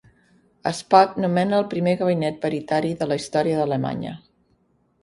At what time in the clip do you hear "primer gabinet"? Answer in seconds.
1.75-2.41